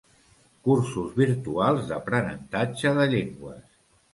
[0.67, 3.63] Cursos virtuals d'aprenentatge de llengües.